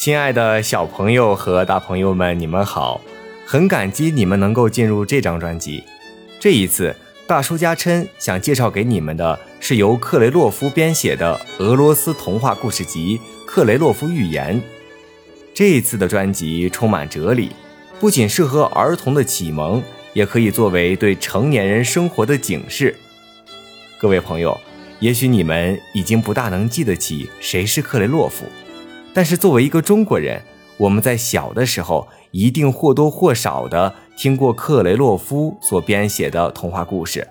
[0.00, 3.02] 亲爱的小朋友和大朋友们，你们好！
[3.44, 5.84] 很感激你们能够进入这张专辑。
[6.38, 6.96] 这一次，
[7.26, 14.58] 大叔家琛想介绍给你们的是由克雷洛夫编写的俄罗斯童话故事集《克雷洛夫寓言》。
[15.52, 17.50] 这一次的专辑充满哲理，
[18.00, 19.82] 不仅适合儿童的启蒙，
[20.14, 22.96] 也可以作为对成年人生活的警示。
[23.98, 24.58] 各位朋友，
[24.98, 28.46] 也许你们已经不大能记得起谁是克雷洛夫。
[29.20, 30.40] 但是作为一个中国人，
[30.78, 37.28] 我们在小的时候一定或多或少的听过克雷洛夫所编写的童话故事。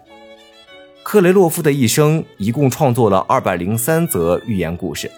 [1.02, 5.10] 克雷洛夫的一生一共创作了二百零三则寓言故事，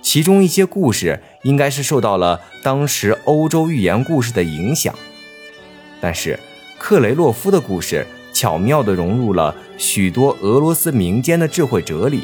[0.00, 4.94] 其中一些故事应该是受到了当时欧洲寓言故事的影响。
[6.00, 6.40] 但是
[6.78, 12.22] 克雷洛夫的故事巧妙地融入了许多俄罗斯民间的智慧哲理，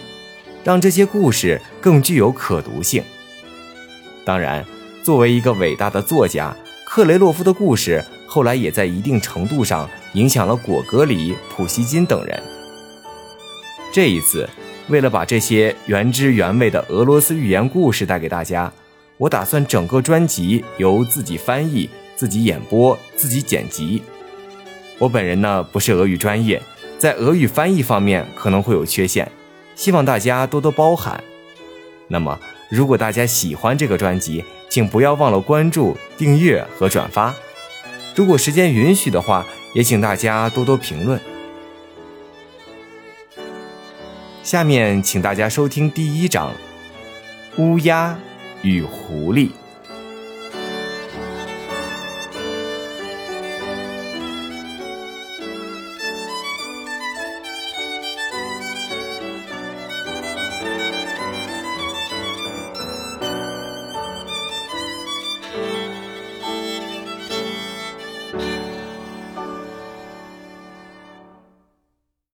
[0.64, 3.04] 让这些故事更具有可读性。
[4.24, 4.64] 当然，
[5.02, 12.42] 作为一个伟大的作家，克雷洛夫的故事后来也在一定程度上影响了果戈里、普希金等人。
[13.92, 14.48] 这一次，
[14.88, 18.72] 为了把这些原汁原味的俄罗斯寓言故事带给大家，
[19.18, 24.02] 我打算整个专辑由自己翻译、自己演播、自己剪辑。
[24.98, 26.62] 我本人呢不是俄语专业，
[26.96, 29.30] 在俄语翻译方面可能会有缺陷，
[29.74, 31.22] 希望大家多多包涵。
[32.08, 32.40] 那么。
[32.74, 37.32] 如果大家喜欢这个专辑，请不要忘了关注、订阅和转发。
[38.16, 41.20] 如果时间允许的话，也请大家多多评论。
[44.42, 46.52] 下面请大家收听第一章：
[47.58, 48.18] 乌鸦
[48.62, 49.50] 与狐狸。